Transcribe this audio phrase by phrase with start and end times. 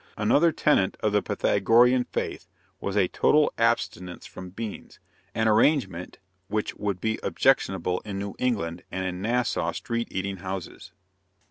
[0.17, 2.47] Another tenet of the Pythagorean faith
[2.79, 4.99] was a total abstinence from beans,
[5.35, 10.91] an arrangement which would be objectionable in New England and in Nassau street eating houses.